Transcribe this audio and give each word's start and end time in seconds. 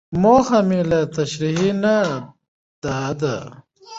موخه 0.21 0.59
مې 0.67 0.81
له 0.91 0.99
تشريحي 1.17 1.71
نه 1.83 1.95
دا 2.83 3.01
ده. 3.19 3.37